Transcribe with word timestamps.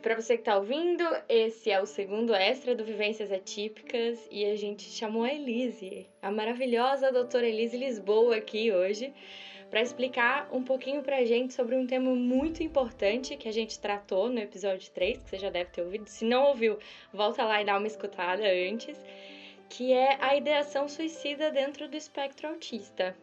para 0.00 0.14
você 0.14 0.34
que 0.34 0.40
está 0.40 0.56
ouvindo, 0.56 1.04
esse 1.28 1.70
é 1.70 1.80
o 1.80 1.84
segundo 1.84 2.34
extra 2.34 2.74
do 2.74 2.84
Vivências 2.84 3.30
Atípicas 3.30 4.18
e 4.30 4.46
a 4.46 4.56
gente 4.56 4.82
chamou 4.84 5.24
a 5.24 5.32
Elise, 5.32 6.06
a 6.22 6.30
maravilhosa 6.30 7.12
doutora 7.12 7.46
Elise 7.46 7.76
Lisboa 7.76 8.36
aqui 8.36 8.72
hoje, 8.72 9.12
para 9.68 9.82
explicar 9.82 10.48
um 10.52 10.64
pouquinho 10.64 11.02
para 11.02 11.18
a 11.18 11.24
gente 11.24 11.52
sobre 11.52 11.76
um 11.76 11.86
tema 11.86 12.14
muito 12.14 12.62
importante 12.62 13.36
que 13.36 13.48
a 13.48 13.52
gente 13.52 13.78
tratou 13.78 14.30
no 14.30 14.40
episódio 14.40 14.90
3, 14.90 15.18
que 15.18 15.30
você 15.30 15.38
já 15.38 15.50
deve 15.50 15.70
ter 15.70 15.82
ouvido. 15.82 16.06
Se 16.06 16.24
não 16.24 16.44
ouviu, 16.44 16.78
volta 17.12 17.44
lá 17.44 17.60
e 17.60 17.64
dá 17.66 17.76
uma 17.76 17.86
escutada 17.86 18.42
antes, 18.42 18.98
que 19.68 19.92
é 19.92 20.16
a 20.20 20.34
ideação 20.34 20.88
suicida 20.88 21.50
dentro 21.50 21.88
do 21.88 21.96
espectro 21.96 22.48
autista. 22.48 23.14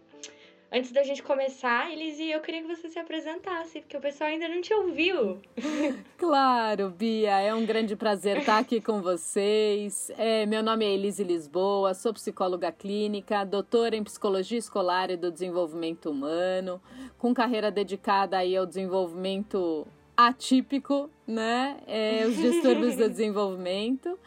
Antes 0.70 0.92
da 0.92 1.02
gente 1.02 1.24
começar, 1.24 1.90
Elise, 1.94 2.30
eu 2.30 2.42
queria 2.42 2.62
que 2.62 2.68
você 2.68 2.90
se 2.90 3.00
apresentasse, 3.00 3.80
porque 3.80 3.96
o 3.96 4.02
pessoal 4.02 4.30
ainda 4.30 4.50
não 4.50 4.62
te 4.62 4.74
ouviu. 4.74 5.40
Claro, 6.18 6.90
Bia, 6.90 7.40
é 7.40 7.54
um 7.54 7.66
grande 7.66 7.96
prazer 7.96 8.40
estar 8.40 8.58
aqui 8.58 8.82
com 8.82 9.02
vocês. 9.02 10.12
É, 10.18 10.46
meu 10.46 10.62
nome 10.62 10.84
é 10.84 10.94
Elise 10.94 11.24
Lisboa, 11.24 11.94
sou 11.94 12.14
psicóloga 12.14 12.72
clínica, 12.72 13.46
doutora 13.46 13.96
em 13.96 14.04
psicologia 14.04 14.58
escolar 14.58 15.10
e 15.10 15.16
do 15.16 15.32
desenvolvimento 15.32 16.10
humano, 16.10 16.82
com 17.18 17.34
carreira 17.34 17.72
dedicada 17.72 18.38
aí 18.38 18.58
ao 18.58 18.66
desenvolvimento 18.66 19.88
atípico, 20.18 21.10
né? 21.26 21.78
É, 21.86 22.26
os 22.26 22.36
distúrbios 22.36 22.96
do 22.96 23.08
desenvolvimento. 23.10 24.20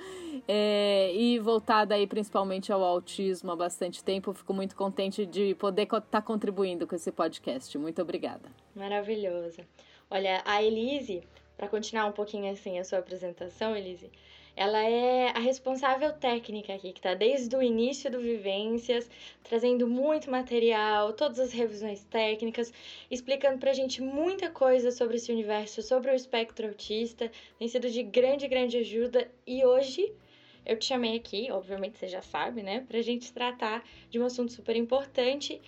É, 0.52 1.14
e 1.14 1.38
voltada 1.38 1.94
aí 1.94 2.08
principalmente 2.08 2.72
ao 2.72 2.82
autismo 2.82 3.52
há 3.52 3.56
bastante 3.56 4.02
tempo. 4.02 4.32
Fico 4.32 4.52
muito 4.52 4.74
contente 4.74 5.24
de 5.24 5.54
poder 5.54 5.82
estar 5.82 6.00
tá 6.00 6.20
contribuindo 6.20 6.88
com 6.88 6.96
esse 6.96 7.12
podcast. 7.12 7.78
Muito 7.78 8.02
obrigada. 8.02 8.50
Maravilhosa. 8.74 9.64
Olha, 10.10 10.42
a 10.44 10.60
Elise, 10.60 11.22
para 11.56 11.68
continuar 11.68 12.06
um 12.06 12.10
pouquinho 12.10 12.50
assim 12.50 12.80
a 12.80 12.84
sua 12.84 12.98
apresentação, 12.98 13.76
Elise, 13.76 14.10
ela 14.56 14.82
é 14.82 15.28
a 15.28 15.38
responsável 15.38 16.12
técnica 16.14 16.74
aqui, 16.74 16.92
que 16.92 16.98
está 16.98 17.14
desde 17.14 17.54
o 17.54 17.62
início 17.62 18.10
do 18.10 18.18
Vivências, 18.18 19.08
trazendo 19.44 19.86
muito 19.86 20.32
material, 20.32 21.12
todas 21.12 21.38
as 21.38 21.52
revisões 21.52 22.02
técnicas, 22.06 22.72
explicando 23.08 23.58
para 23.58 23.70
a 23.70 23.74
gente 23.74 24.02
muita 24.02 24.50
coisa 24.50 24.90
sobre 24.90 25.14
esse 25.14 25.30
universo, 25.30 25.80
sobre 25.80 26.10
o 26.10 26.14
espectro 26.14 26.66
autista. 26.66 27.30
Tem 27.56 27.68
sido 27.68 27.88
de 27.88 28.02
grande, 28.02 28.48
grande 28.48 28.78
ajuda 28.78 29.30
e 29.46 29.64
hoje 29.64 30.12
eu 30.64 30.78
te 30.78 30.86
chamei 30.86 31.16
aqui, 31.16 31.48
obviamente 31.50 31.98
você 31.98 32.08
já 32.08 32.22
sabe, 32.22 32.62
né, 32.62 32.80
para 32.80 32.98
a 32.98 33.02
gente 33.02 33.32
tratar 33.32 33.84
de 34.10 34.18
um 34.18 34.24
assunto 34.24 34.52
super 34.52 34.76
importante 34.76 35.60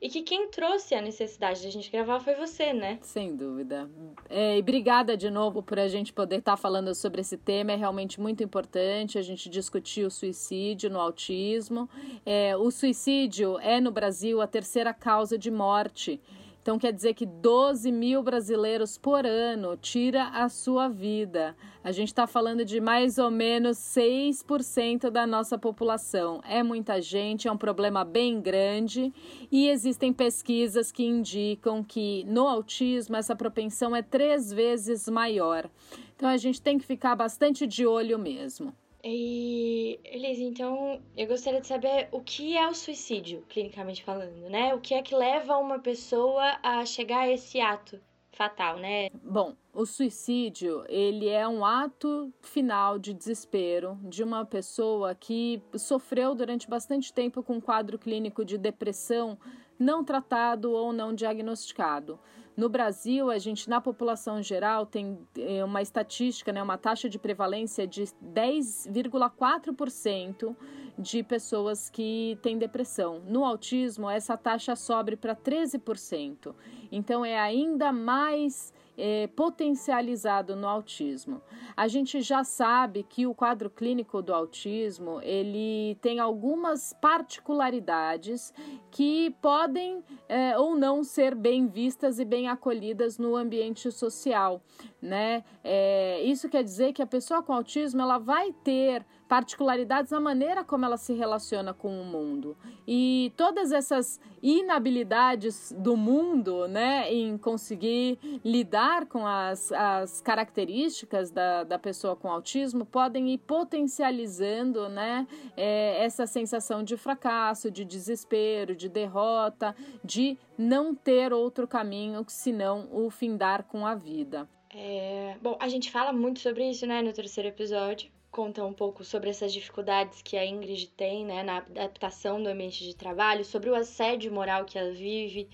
e 0.00 0.08
que 0.08 0.22
quem 0.22 0.48
trouxe 0.48 0.94
a 0.94 1.02
necessidade 1.02 1.60
de 1.60 1.66
a 1.66 1.70
gente 1.70 1.90
gravar 1.90 2.20
foi 2.20 2.34
você, 2.36 2.72
né? 2.72 2.98
Sem 3.02 3.34
dúvida. 3.34 3.90
É, 4.28 4.56
e 4.56 4.60
obrigada 4.60 5.16
de 5.16 5.28
novo 5.28 5.60
por 5.60 5.78
a 5.78 5.88
gente 5.88 6.12
poder 6.12 6.36
estar 6.36 6.52
tá 6.52 6.56
falando 6.56 6.94
sobre 6.94 7.20
esse 7.20 7.36
tema. 7.36 7.72
É 7.72 7.76
realmente 7.76 8.20
muito 8.20 8.42
importante 8.42 9.18
a 9.18 9.22
gente 9.22 9.50
discutir 9.50 10.06
o 10.06 10.10
suicídio 10.10 10.88
no 10.88 11.00
autismo. 11.00 11.90
É, 12.24 12.56
o 12.56 12.70
suicídio 12.70 13.58
é 13.58 13.80
no 13.80 13.90
Brasil 13.90 14.40
a 14.40 14.46
terceira 14.46 14.94
causa 14.94 15.36
de 15.36 15.50
morte. 15.50 16.20
Então 16.68 16.78
quer 16.78 16.92
dizer 16.92 17.14
que 17.14 17.24
12 17.24 17.90
mil 17.90 18.22
brasileiros 18.22 18.98
por 18.98 19.24
ano 19.24 19.74
tira 19.74 20.24
a 20.24 20.50
sua 20.50 20.86
vida. 20.86 21.56
A 21.82 21.90
gente 21.90 22.08
está 22.08 22.26
falando 22.26 22.62
de 22.62 22.78
mais 22.78 23.16
ou 23.16 23.30
menos 23.30 23.78
6% 23.78 25.08
da 25.08 25.26
nossa 25.26 25.56
população. 25.56 26.42
É 26.46 26.62
muita 26.62 27.00
gente, 27.00 27.48
é 27.48 27.50
um 27.50 27.56
problema 27.56 28.04
bem 28.04 28.38
grande 28.38 29.10
e 29.50 29.70
existem 29.70 30.12
pesquisas 30.12 30.92
que 30.92 31.06
indicam 31.06 31.82
que 31.82 32.22
no 32.24 32.46
autismo 32.46 33.16
essa 33.16 33.34
propensão 33.34 33.96
é 33.96 34.02
três 34.02 34.52
vezes 34.52 35.08
maior. 35.08 35.70
Então 36.16 36.28
a 36.28 36.36
gente 36.36 36.60
tem 36.60 36.76
que 36.76 36.84
ficar 36.84 37.16
bastante 37.16 37.66
de 37.66 37.86
olho 37.86 38.18
mesmo. 38.18 38.74
E, 39.10 39.98
Elise, 40.04 40.44
então 40.44 41.00
eu 41.16 41.26
gostaria 41.26 41.60
de 41.60 41.66
saber 41.66 42.08
o 42.12 42.20
que 42.20 42.56
é 42.56 42.68
o 42.68 42.74
suicídio, 42.74 43.42
clinicamente 43.48 44.04
falando, 44.04 44.50
né? 44.50 44.74
O 44.74 44.80
que 44.80 44.92
é 44.92 45.02
que 45.02 45.14
leva 45.14 45.56
uma 45.56 45.78
pessoa 45.78 46.58
a 46.62 46.84
chegar 46.84 47.20
a 47.20 47.30
esse 47.30 47.58
ato 47.58 47.98
fatal, 48.32 48.76
né? 48.78 49.08
Bom, 49.24 49.56
o 49.72 49.86
suicídio, 49.86 50.84
ele 50.88 51.26
é 51.26 51.48
um 51.48 51.64
ato 51.64 52.32
final 52.42 52.98
de 52.98 53.14
desespero 53.14 53.98
de 54.02 54.22
uma 54.22 54.44
pessoa 54.44 55.14
que 55.14 55.62
sofreu 55.76 56.34
durante 56.34 56.68
bastante 56.68 57.12
tempo 57.12 57.42
com 57.42 57.54
um 57.54 57.60
quadro 57.60 57.98
clínico 57.98 58.44
de 58.44 58.58
depressão 58.58 59.38
não 59.78 60.04
tratado 60.04 60.72
ou 60.72 60.92
não 60.92 61.14
diagnosticado. 61.14 62.18
No 62.56 62.68
Brasil, 62.68 63.30
a 63.30 63.38
gente, 63.38 63.70
na 63.70 63.80
população 63.80 64.42
geral, 64.42 64.84
tem 64.84 65.16
é, 65.38 65.64
uma 65.64 65.80
estatística, 65.80 66.52
né, 66.52 66.60
uma 66.60 66.76
taxa 66.76 67.08
de 67.08 67.16
prevalência 67.16 67.86
de 67.86 68.02
10,4% 68.02 70.56
de 70.98 71.22
pessoas 71.22 71.88
que 71.88 72.36
têm 72.42 72.58
depressão. 72.58 73.22
No 73.24 73.44
autismo, 73.44 74.10
essa 74.10 74.36
taxa 74.36 74.74
sobe 74.74 75.14
para 75.14 75.36
13%. 75.36 76.52
Então, 76.90 77.24
é 77.24 77.38
ainda 77.38 77.92
mais 77.92 78.74
é, 78.98 79.28
potencializado 79.28 80.56
no 80.56 80.66
autismo. 80.66 81.40
A 81.76 81.86
gente 81.86 82.20
já 82.20 82.42
sabe 82.42 83.06
que 83.08 83.26
o 83.26 83.34
quadro 83.34 83.70
clínico 83.70 84.20
do 84.20 84.34
autismo 84.34 85.20
ele 85.22 85.96
tem 86.02 86.18
algumas 86.18 86.92
particularidades 87.00 88.52
que 88.90 89.30
podem 89.40 90.02
é, 90.28 90.58
ou 90.58 90.76
não 90.76 91.04
ser 91.04 91.36
bem 91.36 91.68
vistas 91.68 92.18
e 92.18 92.24
bem 92.24 92.48
acolhidas 92.48 93.16
no 93.16 93.36
ambiente 93.36 93.90
social, 93.92 94.60
né? 95.00 95.44
É, 95.62 96.20
isso 96.22 96.48
quer 96.48 96.62
dizer 96.62 96.92
que 96.92 97.02
a 97.02 97.06
pessoa 97.06 97.42
com 97.42 97.52
autismo 97.52 98.02
ela 98.02 98.18
vai 98.18 98.52
ter 98.52 99.04
particularidades 99.28 100.10
na 100.10 100.18
maneira 100.18 100.64
como 100.64 100.84
ela 100.84 100.96
se 100.96 101.12
relaciona 101.12 101.74
com 101.74 102.00
o 102.00 102.04
mundo. 102.04 102.56
E 102.86 103.32
todas 103.36 103.70
essas 103.70 104.18
inabilidades 104.42 105.72
do 105.78 105.96
mundo, 105.96 106.66
né, 106.66 107.12
em 107.12 107.36
conseguir 107.36 108.18
lidar 108.42 109.06
com 109.06 109.26
as, 109.26 109.70
as 109.72 110.20
características 110.22 111.30
da, 111.30 111.62
da 111.62 111.78
pessoa 111.78 112.16
com 112.16 112.30
autismo, 112.30 112.86
podem 112.86 113.30
ir 113.30 113.38
potencializando, 113.38 114.88
né, 114.88 115.26
é, 115.56 116.02
essa 116.02 116.26
sensação 116.26 116.82
de 116.82 116.96
fracasso, 116.96 117.70
de 117.70 117.84
desespero, 117.84 118.74
de 118.74 118.88
derrota, 118.88 119.76
de 120.02 120.38
não 120.56 120.94
ter 120.94 121.32
outro 121.32 121.68
caminho 121.68 122.24
senão 122.26 122.88
o 122.90 123.10
findar 123.10 123.64
com 123.64 123.86
a 123.86 123.94
vida. 123.94 124.48
É, 124.70 125.36
bom, 125.40 125.56
a 125.60 125.68
gente 125.68 125.90
fala 125.90 126.12
muito 126.12 126.40
sobre 126.40 126.68
isso, 126.70 126.86
né, 126.86 127.00
no 127.02 127.12
terceiro 127.12 127.48
episódio 127.48 128.10
conta 128.30 128.64
um 128.64 128.72
pouco 128.72 129.04
sobre 129.04 129.30
essas 129.30 129.52
dificuldades 129.52 130.22
que 130.22 130.36
a 130.36 130.44
Ingrid 130.44 130.88
tem 130.90 131.24
né, 131.24 131.42
na 131.42 131.58
adaptação 131.58 132.42
do 132.42 132.48
ambiente 132.48 132.84
de 132.84 132.94
trabalho, 132.94 133.44
sobre 133.44 133.70
o 133.70 133.74
assédio 133.74 134.32
moral 134.32 134.64
que 134.64 134.78
ela 134.78 134.92
vive, 134.92 135.48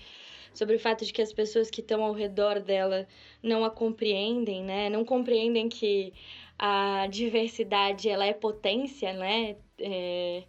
sobre 0.53 0.75
o 0.75 0.79
fato 0.79 1.05
de 1.05 1.11
que 1.11 1.21
as 1.21 1.33
pessoas 1.33 1.69
que 1.69 1.81
estão 1.81 2.03
ao 2.03 2.13
redor 2.13 2.59
dela 2.59 3.07
não 3.41 3.63
a 3.65 3.69
compreendem, 3.69 4.63
né? 4.63 4.89
Não 4.89 5.03
compreendem 5.03 5.67
que 5.67 6.13
a 6.57 7.07
diversidade 7.07 8.09
ela 8.09 8.25
é 8.25 8.33
potência, 8.33 9.13
né? 9.13 9.57
É, 9.79 10.43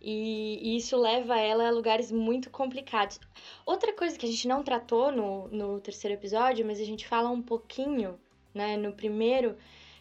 e, 0.00 0.58
e, 0.62 0.76
isso 0.76 0.96
leva 0.96 1.38
ela 1.38 1.68
a 1.68 1.70
lugares 1.70 2.12
muito 2.12 2.50
complicados. 2.50 3.20
Outra 3.66 3.92
coisa 3.92 4.18
que 4.18 4.26
a 4.26 4.28
gente 4.28 4.46
não 4.46 4.62
tratou 4.62 5.10
no, 5.10 5.48
no 5.48 5.80
terceiro 5.80 6.14
episódio, 6.14 6.64
mas 6.64 6.80
a 6.80 6.84
gente 6.84 7.06
fala 7.06 7.28
um 7.28 7.42
pouquinho, 7.42 8.18
né, 8.54 8.76
no 8.76 8.92
primeiro, 8.92 9.56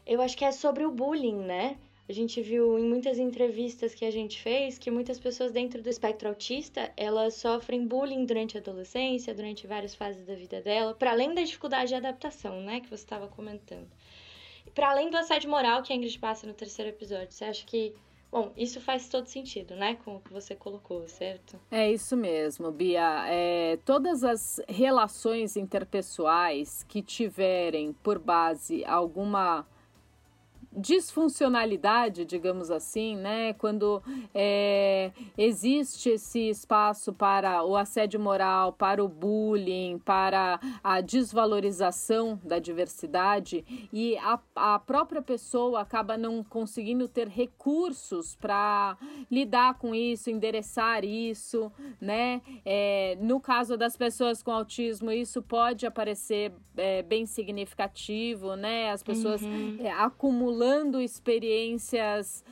eu 0.05 0.21
acho 0.21 0.37
que 0.37 0.45
é 0.45 0.51
sobre 0.51 0.85
o 0.85 0.91
bullying, 0.91 1.37
né? 1.37 1.77
A 2.09 2.13
gente 2.13 2.41
viu 2.41 2.79
em 2.79 2.83
muitas 2.83 3.19
entrevistas 3.19 3.93
que 3.93 4.05
a 4.05 4.11
gente 4.11 4.41
fez 4.41 4.77
que 4.77 4.89
muitas 4.89 5.19
pessoas 5.19 5.51
dentro 5.51 5.81
do 5.81 5.89
espectro 5.89 6.29
autista, 6.29 6.89
elas 6.95 7.33
sofrem 7.33 7.85
bullying 7.85 8.25
durante 8.25 8.57
a 8.57 8.61
adolescência, 8.61 9.35
durante 9.35 9.67
várias 9.67 9.93
fases 9.93 10.25
da 10.25 10.33
vida 10.33 10.61
dela, 10.61 10.93
para 10.93 11.11
além 11.11 11.33
da 11.33 11.41
dificuldade 11.41 11.89
de 11.89 11.95
adaptação, 11.95 12.61
né, 12.61 12.79
que 12.79 12.87
você 12.87 13.03
estava 13.03 13.27
comentando. 13.27 13.87
Para 14.73 14.91
além 14.91 15.09
do 15.09 15.17
assédio 15.17 15.49
moral 15.49 15.83
que 15.83 15.91
a 15.91 15.95
Ingrid 15.95 16.17
passa 16.19 16.47
no 16.47 16.53
terceiro 16.53 16.91
episódio, 16.91 17.31
você 17.31 17.43
acha 17.43 17.65
que 17.65 17.93
Bom, 18.37 18.53
isso 18.55 18.79
faz 18.79 19.09
todo 19.09 19.25
sentido, 19.25 19.75
né? 19.75 19.97
Com 20.05 20.17
o 20.17 20.19
que 20.19 20.31
você 20.31 20.53
colocou, 20.53 21.07
certo? 21.07 21.59
É 21.71 21.91
isso 21.91 22.15
mesmo, 22.15 22.71
Bia. 22.71 23.25
É, 23.27 23.79
todas 23.83 24.23
as 24.23 24.61
relações 24.69 25.57
interpessoais 25.57 26.83
que 26.83 27.01
tiverem 27.01 27.93
por 27.93 28.19
base 28.19 28.85
alguma 28.85 29.65
disfuncionalidade, 30.77 32.23
digamos 32.23 32.69
assim, 32.69 33.15
né? 33.15 33.53
Quando 33.53 34.01
é, 34.33 35.11
existe 35.37 36.09
esse 36.09 36.49
espaço 36.49 37.11
para 37.11 37.63
o 37.63 37.75
assédio 37.75 38.19
moral, 38.19 38.73
para 38.73 39.03
o 39.03 39.07
bullying, 39.07 39.97
para 39.99 40.59
a 40.83 41.01
desvalorização 41.01 42.39
da 42.43 42.59
diversidade 42.59 43.65
e 43.91 44.15
a, 44.17 44.39
a 44.55 44.79
própria 44.79 45.21
pessoa 45.21 45.81
acaba 45.81 46.15
não 46.15 46.43
conseguindo 46.43 47.07
ter 47.07 47.27
recursos 47.27 48.35
para 48.35 48.97
lidar 49.31 49.79
com 49.79 49.95
isso, 49.95 50.29
endereçar 50.29 51.03
isso, 51.03 51.71
né? 51.99 52.41
É, 52.63 53.17
no 53.19 53.39
caso 53.39 53.75
das 53.75 53.97
pessoas 53.97 54.43
com 54.43 54.51
autismo, 54.51 55.11
isso 55.11 55.41
pode 55.41 55.85
aparecer 55.85 56.53
é, 56.75 57.01
bem 57.01 57.25
significativo, 57.25 58.55
né? 58.55 58.91
As 58.91 59.01
pessoas 59.01 59.41
uhum. 59.41 59.77
é, 59.79 59.91
acumulando 60.67 60.99
experiências 61.01 62.43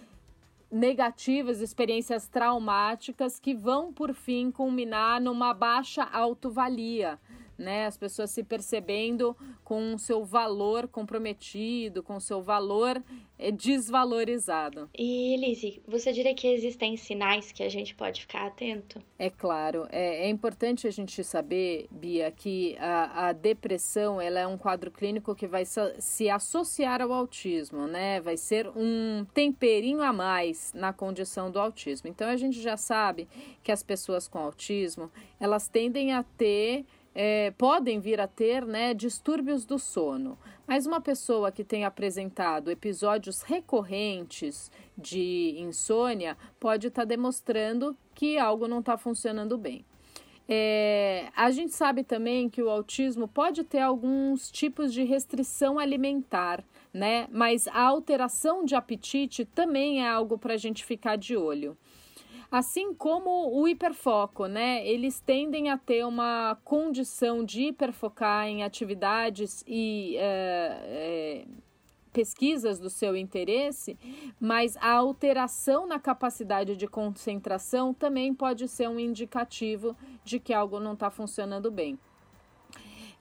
negativas, 0.71 1.59
experiências 1.61 2.27
traumáticas 2.27 3.39
que 3.39 3.53
vão 3.53 3.91
por 3.91 4.13
fim 4.13 4.51
culminar 4.51 5.21
numa 5.21 5.53
baixa 5.53 6.03
autovalia, 6.03 7.19
né? 7.57 7.85
As 7.85 7.97
pessoas 7.97 8.31
se 8.31 8.43
percebendo 8.43 9.35
com 9.63 9.93
o 9.93 9.99
seu 9.99 10.23
valor 10.23 10.87
comprometido, 10.87 12.03
com 12.03 12.15
o 12.15 12.21
seu 12.21 12.41
valor 12.41 13.01
é 13.37 13.51
desvalorizado. 13.51 14.89
E 14.97 15.33
Elise, 15.33 15.81
você 15.85 16.13
diria 16.13 16.33
que 16.33 16.47
existem 16.47 16.95
sinais 16.95 17.51
que 17.51 17.63
a 17.63 17.69
gente 17.69 17.93
pode 17.93 18.21
ficar 18.21 18.47
atento? 18.47 19.01
É 19.19 19.29
claro, 19.29 19.87
é, 19.91 20.25
é 20.25 20.29
importante 20.29 20.87
a 20.87 20.91
gente 20.91 21.23
saber, 21.23 21.87
Bia, 21.91 22.31
que 22.31 22.77
a, 22.79 23.27
a, 23.27 23.33
depressão 23.33 24.21
ela 24.21 24.39
é 24.39 24.47
um 24.47 24.57
quadro 24.57 24.89
clínico 24.89 25.35
que 25.35 25.47
vai 25.47 25.63
se 25.65 26.29
associar 26.29 27.01
ao 27.01 27.11
autismo, 27.11 27.87
né? 27.87 28.21
Vai 28.21 28.37
ser 28.37 28.69
um 28.69 29.25
temperinho 29.33 30.01
a 30.01 30.13
mais 30.13 30.71
na 30.73 30.93
condição 30.93 31.51
do 31.51 31.59
autismo. 31.59 32.09
Então 32.09 32.29
a 32.29 32.37
gente 32.37 32.61
já 32.61 32.77
sabe 32.77 33.27
que 33.63 33.71
as 33.71 33.83
pessoas 33.83 34.27
com 34.27 34.39
autismo 34.39 35.11
elas 35.39 35.67
tendem 35.67 36.13
a 36.13 36.23
ter 36.23 36.85
é, 37.15 37.51
podem 37.51 38.01
vir 38.01 38.19
a 38.19 38.27
ter 38.27 38.65
né, 38.65 38.93
distúrbios 38.93 39.63
do 39.63 39.79
sono. 39.79 40.37
Mas 40.67 40.85
uma 40.85 40.99
pessoa 40.99 41.51
que 41.51 41.63
tem 41.63 41.85
apresentado 41.85 42.69
episódios 42.69 43.41
recorrentes 43.41 44.69
de 44.97 45.55
insônia 45.57 46.35
pode 46.59 46.87
estar 46.87 47.03
tá 47.03 47.05
demonstrando 47.05 47.95
que 48.13 48.37
algo 48.37 48.67
não 48.67 48.79
está 48.79 48.97
funcionando 48.97 49.57
bem. 49.57 49.85
É, 50.47 51.29
a 51.35 51.49
gente 51.49 51.73
sabe 51.73 52.03
também 52.03 52.49
que 52.49 52.61
o 52.61 52.69
autismo 52.69 53.27
pode 53.27 53.63
ter 53.63 53.79
alguns 53.79 54.51
tipos 54.51 54.93
de 54.93 55.03
restrição 55.03 55.79
alimentar, 55.79 56.63
né? 56.93 57.27
Mas 57.31 57.67
a 57.67 57.81
alteração 57.81 58.63
de 58.63 58.75
apetite 58.75 59.43
também 59.43 60.03
é 60.03 60.07
algo 60.07 60.37
para 60.37 60.53
a 60.53 60.57
gente 60.57 60.85
ficar 60.85 61.15
de 61.15 61.35
olho. 61.35 61.75
Assim 62.51 62.93
como 62.93 63.51
o 63.51 63.67
hiperfoco, 63.67 64.45
né? 64.45 64.85
Eles 64.87 65.19
tendem 65.19 65.69
a 65.69 65.77
ter 65.77 66.05
uma 66.05 66.57
condição 66.63 67.43
de 67.43 67.63
hiperfocar 67.63 68.47
em 68.47 68.63
atividades 68.63 69.63
e 69.67 70.15
é, 70.17 70.79
é, 70.85 71.45
pesquisas 72.13 72.79
do 72.79 72.89
seu 72.89 73.15
interesse, 73.15 73.97
mas 74.39 74.77
a 74.77 74.91
alteração 74.93 75.85
na 75.85 75.99
capacidade 75.99 76.77
de 76.77 76.87
concentração 76.87 77.93
também 77.93 78.33
pode 78.33 78.69
ser 78.69 78.87
um 78.87 78.97
indicativo 78.97 79.97
de 80.23 80.39
que 80.39 80.53
algo 80.53 80.79
não 80.79 80.93
está 80.93 81.09
funcionando 81.09 81.69
bem. 81.69 81.99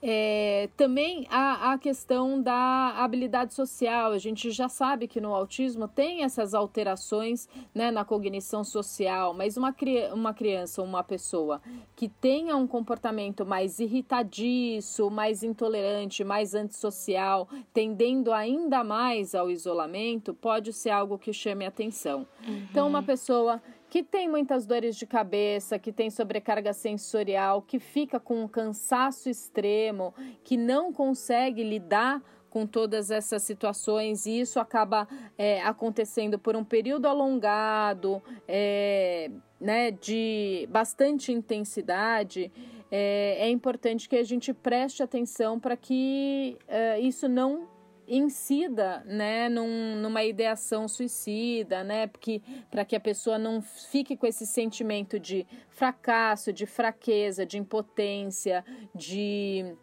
É, 0.01 0.69
também 0.77 1.25
a, 1.29 1.73
a 1.73 1.77
questão 1.77 2.41
da 2.41 2.93
habilidade 2.97 3.53
social. 3.53 4.11
A 4.11 4.17
gente 4.17 4.51
já 4.51 4.69
sabe 4.69 5.07
que 5.07 5.19
no 5.19 5.33
autismo 5.33 5.87
tem 5.87 6.23
essas 6.23 6.53
alterações 6.53 7.47
né, 7.73 7.91
na 7.91 8.05
cognição 8.05 8.63
social, 8.63 9.33
mas 9.33 9.57
uma, 9.57 9.75
uma 10.13 10.33
criança 10.33 10.81
uma 10.81 11.03
pessoa 11.03 11.61
que 11.95 12.07
tenha 12.07 12.55
um 12.55 12.67
comportamento 12.67 13.45
mais 13.45 13.79
irritadiço, 13.79 15.09
mais 15.09 15.43
intolerante, 15.43 16.23
mais 16.23 16.53
antissocial, 16.53 17.47
tendendo 17.73 18.31
ainda 18.31 18.83
mais 18.83 19.33
ao 19.33 19.49
isolamento, 19.49 20.33
pode 20.33 20.71
ser 20.73 20.91
algo 20.91 21.17
que 21.17 21.33
chame 21.33 21.65
atenção. 21.65 22.27
Uhum. 22.47 22.67
Então, 22.69 22.87
uma 22.87 23.03
pessoa 23.03 23.61
que 23.95 24.03
tem 24.03 24.27
muitas 24.27 24.65
dores 24.65 24.97
de 24.97 25.05
cabeça, 25.05 25.79
que 25.79 25.89
tem 25.89 26.09
sobrecarga 26.09 26.73
sensorial, 26.73 27.61
que 27.61 27.79
fica 27.79 28.19
com 28.19 28.43
um 28.43 28.45
cansaço 28.45 29.29
extremo, 29.29 30.13
que 30.43 30.57
não 30.57 30.91
consegue 30.91 31.63
lidar 31.63 32.21
com 32.49 32.67
todas 32.67 33.09
essas 33.09 33.41
situações 33.43 34.25
e 34.25 34.41
isso 34.41 34.59
acaba 34.59 35.07
é, 35.37 35.61
acontecendo 35.61 36.37
por 36.37 36.57
um 36.57 36.63
período 36.65 37.05
alongado, 37.05 38.21
é, 38.45 39.31
né, 39.61 39.91
de 39.91 40.67
bastante 40.69 41.31
intensidade, 41.31 42.51
é, 42.91 43.37
é, 43.39 43.49
importante 43.49 44.09
que 44.09 44.17
a 44.17 44.23
gente 44.25 44.53
preste 44.53 45.03
atenção 45.03 45.57
para 45.57 45.77
que 45.77 46.57
é, 46.67 46.99
isso 46.99 47.29
não 47.29 47.65
incida 48.07 49.03
né, 49.05 49.49
num, 49.49 49.95
numa 49.95 50.23
ideação 50.23 50.87
suicida, 50.87 51.83
né, 51.83 52.07
porque 52.07 52.41
para 52.69 52.85
que 52.85 52.95
a 52.95 52.99
pessoa 52.99 53.37
não 53.37 53.61
fique 53.61 54.15
com 54.15 54.25
esse 54.25 54.45
sentimento 54.45 55.19
de 55.19 55.45
fracasso, 55.69 56.53
de 56.53 56.65
fraqueza, 56.65 57.45
de 57.45 57.57
impotência, 57.57 58.63
de 58.93 59.75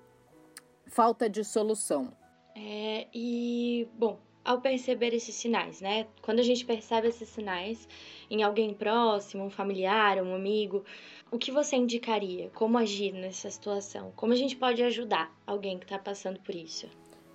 falta 0.87 1.29
de 1.29 1.45
solução. 1.45 2.13
É, 2.55 3.07
e 3.15 3.89
bom, 3.95 4.19
ao 4.45 4.61
perceber 4.61 5.15
esses 5.15 5.35
sinais, 5.35 5.81
né? 5.81 6.07
Quando 6.21 6.41
a 6.41 6.43
gente 6.43 6.65
percebe 6.65 7.09
esses 7.09 7.29
sinais 7.29 7.89
em 8.31 8.43
alguém 8.43 8.75
próximo, 8.75 9.45
um 9.45 9.51
familiar, 9.51 10.23
um 10.23 10.35
amigo, 10.35 10.85
o 11.31 11.39
que 11.39 11.51
você 11.51 11.77
indicaria? 11.77 12.51
Como 12.51 12.77
agir 12.77 13.13
nessa 13.13 13.51
situação? 13.51 14.13
Como 14.17 14.33
a 14.33 14.37
gente 14.37 14.57
pode 14.57 14.83
ajudar 14.83 15.35
alguém 15.47 15.79
que 15.79 15.85
está 15.85 15.99
passando 15.99 16.41
por 16.41 16.55
isso? 16.55 16.89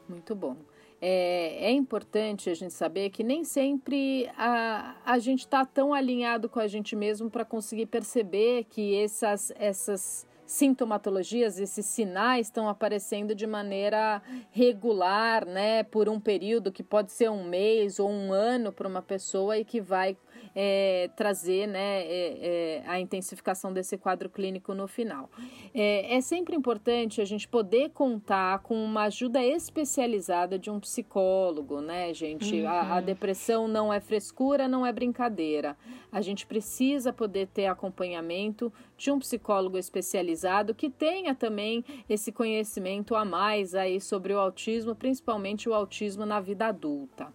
Muito 0.08 0.36
bom 0.36 0.56
é, 1.02 1.66
é, 1.66 1.72
importante 1.72 2.50
a 2.50 2.54
gente 2.54 2.74
saber 2.74 3.10
que 3.12 3.24
nem 3.24 3.44
sempre 3.44 4.30
a, 4.38 4.96
a 5.06 5.20
gente 5.20 5.42
está 5.42 5.64
tão 5.64 5.94
alinhado 5.94 6.50
com 6.50 6.60
a 6.60 6.68
gente 6.68 6.96
mesmo 6.96 7.30
para 7.30 7.46
conseguir 7.46 7.86
perceber 7.86 8.66
que 8.66 8.96
essas, 8.96 9.52
essas 9.58 10.26
sintomatologias, 10.48 11.60
esses 11.60 11.86
sinais 11.86 12.48
estão 12.48 12.70
aparecendo 12.70 13.36
de 13.36 13.46
maneira 13.46 14.22
regular, 14.50 15.46
né, 15.46 15.84
por 15.84 16.08
um 16.08 16.20
período 16.20 16.72
que 16.72 16.82
pode 16.82 17.12
ser 17.12 17.30
um 17.30 17.44
mês 17.44 18.00
ou 18.00 18.10
um 18.10 18.32
ano 18.32 18.72
para 18.72 18.88
uma 18.88 19.02
pessoa 19.02 19.58
e 19.58 19.66
que 19.66 19.82
vai 19.82 20.18
é, 20.56 21.10
trazer 21.16 21.68
né, 21.68 22.02
é, 22.02 22.82
é, 22.82 22.84
a 22.88 23.00
intensificação 23.00 23.72
desse 23.72 23.98
quadro 23.98 24.30
clínico 24.30 24.74
no 24.74 24.88
final. 24.88 25.30
É, 25.74 26.16
é 26.16 26.22
sempre 26.22 26.56
importante 26.56 27.22
a 27.22 27.26
gente 27.26 27.48
poder 27.48 27.90
contar 27.92 28.60
com 28.60 28.76
uma 28.76 29.04
ajuda 29.04 29.44
especializada 29.44 30.58
de 30.58 30.70
um 30.70 30.80
psicólogo, 30.80 31.82
né, 31.82 32.14
gente? 32.14 32.62
Uhum. 32.62 32.68
A, 32.68 32.98
a 32.98 33.02
depressão 33.02 33.68
não 33.68 33.94
é 33.94 34.00
frescura, 34.00 34.68
não 34.68 34.86
é 34.86 34.92
brincadeira. 34.92 35.78
A 36.12 36.22
gente 36.22 36.46
precisa 36.46 37.12
poder 37.14 37.48
ter 37.48 37.68
acompanhamento 37.68 38.72
de 38.98 39.12
um 39.12 39.20
psicólogo 39.20 39.78
especializado 39.78 40.74
que 40.74 40.90
tenha 40.90 41.36
também 41.36 41.84
esse 42.10 42.32
conhecimento 42.32 43.16
a 43.16 43.24
mais 43.24 43.76
aí 43.76 44.02
sobre 44.02 44.34
o 44.34 44.40
autismo, 44.40 44.96
principalmente 44.96 45.70
o 45.70 45.74
autismo 45.74 46.26
na 46.26 46.40
vida 46.40 46.68
adulta. 46.68 47.32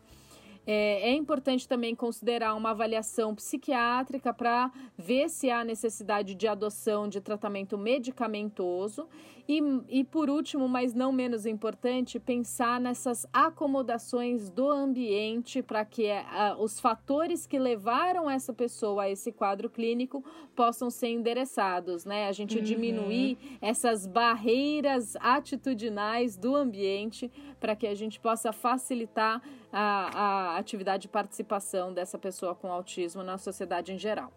É, 0.67 1.11
é 1.11 1.15
importante 1.15 1.67
também 1.67 1.95
considerar 1.95 2.55
uma 2.55 2.71
avaliação 2.71 3.35
psiquiátrica 3.35 4.33
para 4.33 4.71
ver 4.97 5.29
se 5.29 5.51
há 5.51 5.65
necessidade 5.65 6.35
de 6.35 6.47
adoção 6.47 7.09
de 7.09 7.21
tratamento 7.21 7.77
medicamentoso. 7.77 9.09
E, 9.49 9.61
e, 9.89 10.05
por 10.05 10.31
último, 10.31 10.69
mas 10.69 10.95
não 10.95 11.11
menos 11.11 11.47
importante, 11.47 12.21
pensar 12.21 12.81
nessas 12.81 13.27
acomodações 13.33 14.49
do 14.49 14.71
ambiente 14.71 15.61
para 15.63 15.85
que 15.85 16.07
uh, 16.07 16.63
os 16.63 16.79
fatores 16.79 17.45
que 17.45 17.59
levaram 17.59 18.31
essa 18.31 18.53
pessoa 18.53 19.03
a 19.03 19.11
esse 19.11 19.33
quadro 19.33 19.69
clínico 19.69 20.25
possam 20.55 20.89
ser 20.91 21.09
endereçados, 21.09 22.05
né? 22.05 22.29
A 22.29 22.33
gente 22.33 22.57
uhum. 22.57 22.63
diminuir 22.63 23.37
essas 23.61 24.07
barreiras 24.07 25.17
atitudinais 25.17 26.37
do 26.37 26.55
ambiente 26.55 27.29
para 27.59 27.75
que 27.75 27.89
a 27.89 27.95
gente 27.97 28.21
possa 28.21 28.53
facilitar 28.53 29.43
a, 29.73 30.55
a 30.55 30.59
atividade 30.59 31.03
de 31.03 31.09
participação 31.09 31.93
dessa 31.93 32.19
pessoa 32.19 32.55
com 32.55 32.71
autismo 32.71 33.23
na 33.23 33.39
sociedade 33.39 33.93
em 33.93 33.99
geral. 33.99 34.31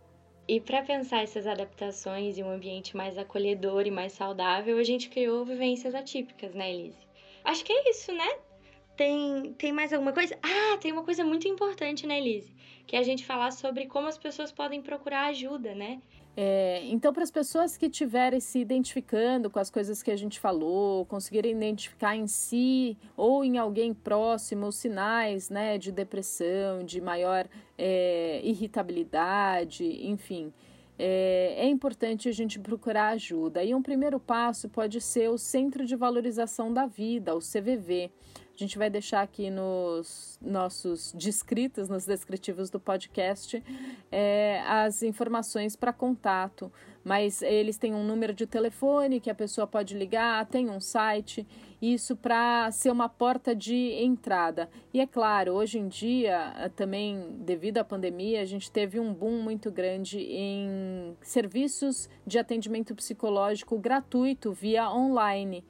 E 0.48 0.60
para 0.60 0.84
pensar 0.84 1.24
essas 1.24 1.48
adaptações 1.48 2.38
e 2.38 2.44
um 2.44 2.52
ambiente 2.52 2.96
mais 2.96 3.18
acolhedor 3.18 3.88
e 3.88 3.92
mais 3.92 4.14
saudável, 4.14 4.78
a 4.78 4.84
gente 4.84 5.10
criou 5.10 5.44
vivências 5.44 5.96
atípicas, 5.96 6.54
né, 6.54 6.72
Elise? 6.72 7.06
Acho 7.44 7.66
que 7.66 7.74
é 7.74 7.90
isso, 7.90 8.14
né? 8.14 8.38
Tem, 8.96 9.54
tem 9.58 9.74
mais 9.74 9.92
alguma 9.92 10.14
coisa? 10.14 10.38
Ah, 10.42 10.78
tem 10.78 10.92
uma 10.92 11.04
coisa 11.04 11.24
muito 11.24 11.48
importante, 11.48 12.06
né, 12.06 12.20
Elise? 12.20 12.54
Que 12.86 12.96
é 12.96 13.00
a 13.00 13.04
gente 13.04 13.26
falar 13.26 13.52
sobre 13.52 13.88
como 13.88 14.08
as 14.08 14.18
pessoas 14.18 14.52
podem 14.52 14.82
procurar 14.82 15.26
ajuda, 15.26 15.74
né? 15.74 16.00
É, 16.38 16.82
então, 16.86 17.14
para 17.14 17.24
as 17.24 17.32
pessoas 17.32 17.78
que 17.78 17.86
estiverem 17.86 18.42
se 18.42 18.60
identificando 18.60 19.50
com 19.50 19.58
as 19.58 19.70
coisas 19.70 20.04
que 20.04 20.12
a 20.12 20.18
gente 20.18 20.38
falou, 20.38 21.06
conseguirem 21.06 21.54
identificar 21.54 22.16
em 22.16 22.28
si 22.28 22.98
ou 23.16 23.46
em 23.46 23.58
alguém 23.58 23.94
próximo 23.94 24.68
os 24.68 24.76
sinais 24.76 25.50
né, 25.50 25.78
de 25.78 25.94
depressão, 25.94 26.84
de 26.84 27.00
maior 27.00 27.48
é, 27.78 28.42
irritabilidade, 28.44 29.86
enfim, 30.06 30.52
é, 31.00 31.56
é, 31.58 31.68
importante 31.68 32.28
a 32.28 32.34
gente 32.34 32.60
procurar 32.60 33.10
ajuda. 33.10 33.64
E 33.64 33.74
um 33.74 33.82
primeiro 33.82 34.20
passo 34.20 34.68
pode 34.68 35.00
ser 35.00 35.30
o 35.30 35.38
Centro 35.38 35.86
de 35.86 35.96
Valorização 35.96 36.74
da 36.74 36.86
Vida, 36.86 37.34
o 37.34 37.40
CVV. 37.40 38.12
A 38.56 38.58
gente 38.58 38.78
vai 38.78 38.90
deixar 38.90 39.22
aqui 39.22 39.50
nos 39.50 40.40
nossos 40.42 41.12
descritos, 41.12 41.90
nos 41.90 42.06
descritivos 42.06 42.70
do 42.70 42.80
podcast, 42.80 43.62
é, 44.10 44.62
as 44.66 45.04
informações 45.04 45.76
para 45.76 45.92
contato. 45.92 46.72
Mas 47.04 47.42
eles 47.42 47.78
têm 47.78 47.94
um 47.94 48.06
número 48.06 48.34
de 48.34 48.48
telefone 48.48 49.20
que 49.20 49.30
a 49.30 49.36
pessoa 49.36 49.68
pode 49.68 49.94
ligar, 49.94 50.46
tem 50.46 50.70
um 50.70 50.80
site, 50.80 51.46
isso 51.82 52.16
para 52.16 52.72
ser 52.72 52.92
uma 52.92 53.10
porta 53.10 53.54
de 53.54 53.92
entrada. 54.02 54.70
E 54.94 55.02
é 55.02 55.06
claro, 55.06 55.52
hoje 55.52 55.78
em 55.78 55.90
dia, 55.90 56.72
também 56.78 57.36
devido 57.42 57.80
à 57.80 57.84
pandemia, 57.84 58.42
a 58.42 58.46
gente 58.46 58.72
teve 58.72 59.02
um 59.02 59.14
boom 59.14 59.42
muito 59.42 59.70
grande 59.70 60.18
em 60.20 61.16
serviços 61.22 62.10
de 62.26 62.40
atendimento 62.40 62.96
psicológico 62.96 63.78
gratuito 63.78 64.54
via 64.54 64.90
online. 64.90 65.62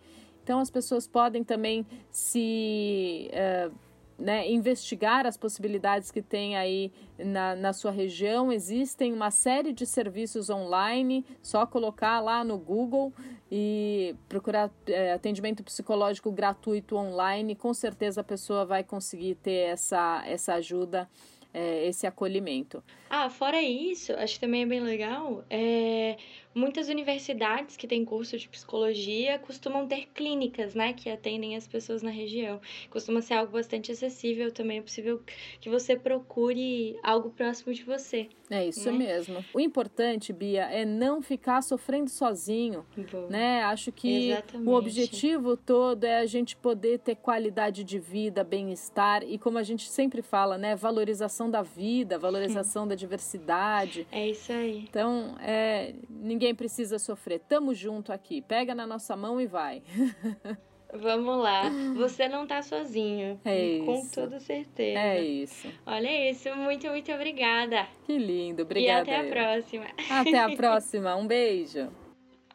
Então, 0.45 0.59
as 0.59 0.69
pessoas 0.69 1.07
podem 1.07 1.43
também 1.43 1.83
se 2.11 3.31
uh, 3.33 3.73
né, 4.15 4.47
investigar 4.47 5.25
as 5.25 5.35
possibilidades 5.35 6.11
que 6.11 6.21
tem 6.21 6.55
aí 6.55 6.91
na, 7.17 7.55
na 7.55 7.73
sua 7.73 7.89
região. 7.89 8.51
Existem 8.51 9.11
uma 9.11 9.31
série 9.31 9.73
de 9.73 9.87
serviços 9.87 10.51
online, 10.51 11.25
só 11.41 11.65
colocar 11.65 12.19
lá 12.19 12.43
no 12.43 12.59
Google 12.59 13.11
e 13.51 14.15
procurar 14.29 14.69
é, 14.85 15.13
atendimento 15.13 15.63
psicológico 15.63 16.31
gratuito 16.31 16.95
online. 16.95 17.55
Com 17.55 17.73
certeza 17.73 18.21
a 18.21 18.23
pessoa 18.23 18.65
vai 18.65 18.83
conseguir 18.83 19.33
ter 19.33 19.71
essa, 19.71 20.21
essa 20.27 20.53
ajuda 20.53 21.09
é, 21.55 21.87
esse 21.87 22.05
acolhimento. 22.05 22.83
Ah, 23.09 23.29
fora 23.29 23.61
isso, 23.61 24.11
acho 24.13 24.33
que 24.35 24.41
também 24.41 24.63
é 24.63 24.65
bem 24.65 24.81
legal, 24.81 25.43
é, 25.49 26.17
muitas 26.55 26.87
universidades 26.87 27.75
que 27.75 27.85
têm 27.85 28.05
curso 28.05 28.37
de 28.37 28.47
psicologia 28.47 29.37
costumam 29.37 29.85
ter 29.85 30.07
clínicas, 30.13 30.73
né, 30.73 30.93
que 30.93 31.09
atendem 31.09 31.55
as 31.55 31.67
pessoas 31.67 32.01
na 32.01 32.09
região. 32.09 32.61
Costuma 32.89 33.21
ser 33.21 33.33
algo 33.33 33.51
bastante 33.51 33.91
acessível, 33.91 34.51
também 34.51 34.77
é 34.77 34.81
possível 34.81 35.21
que 35.59 35.69
você 35.69 35.97
procure 35.97 36.97
algo 37.03 37.29
próximo 37.29 37.73
de 37.73 37.83
você. 37.83 38.29
É 38.49 38.67
isso 38.67 38.91
né? 38.91 38.97
mesmo. 38.97 39.43
O 39.53 39.59
importante, 39.59 40.31
Bia, 40.31 40.63
é 40.65 40.85
não 40.85 41.21
ficar 41.21 41.61
sofrendo 41.61 42.09
sozinho, 42.09 42.85
Boa. 43.11 43.27
né? 43.27 43.63
Acho 43.63 43.91
que 43.91 44.29
Exatamente. 44.29 44.69
o 44.69 44.73
objetivo 44.73 45.57
todo 45.57 46.03
é 46.03 46.19
a 46.19 46.25
gente 46.25 46.55
poder 46.55 46.99
ter 46.99 47.15
qualidade 47.15 47.83
de 47.83 47.97
vida, 47.97 48.43
bem-estar 48.43 49.23
e 49.23 49.37
como 49.37 49.57
a 49.57 49.63
gente 49.63 49.89
sempre 49.89 50.21
fala, 50.21 50.57
né, 50.57 50.75
valorização 50.75 51.49
da 51.49 51.61
vida, 51.61 52.19
valorização 52.19 52.87
da 52.87 52.93
diversidade. 52.93 54.07
É 54.11 54.29
isso 54.29 54.51
aí. 54.51 54.85
Então, 54.87 55.35
é, 55.39 55.95
ninguém 56.09 56.44
precisa 56.53 56.99
sofrer. 56.99 57.39
Tamo 57.39 57.73
junto 57.73 58.11
aqui. 58.11 58.41
Pega 58.41 58.75
na 58.75 58.85
nossa 58.85 59.15
mão 59.15 59.39
e 59.39 59.47
vai. 59.47 59.81
Vamos 60.93 61.37
lá. 61.43 61.63
Você 61.95 62.27
não 62.29 62.47
tá 62.47 62.61
sozinho. 62.61 63.39
É 63.43 63.79
com 63.85 63.95
isso. 63.95 64.13
toda 64.13 64.39
certeza. 64.39 64.99
É 64.99 65.21
isso. 65.21 65.67
Olha 65.85 66.31
isso. 66.31 66.53
Muito, 66.55 66.87
muito 66.87 67.11
obrigada. 67.11 67.87
Que 68.05 68.17
lindo. 68.17 68.63
Obrigada. 68.63 69.09
E 69.09 69.13
até 69.13 69.27
a 69.27 69.31
próxima. 69.31 69.85
Até 70.09 70.39
a 70.39 70.49
próxima. 70.55 71.15
Um 71.15 71.27
beijo. 71.27 71.89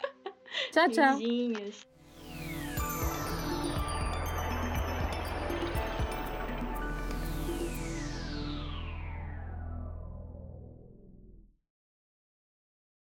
Tchau, 0.73 0.89
tchau. 0.89 1.19
Beijinhos. 1.19 1.90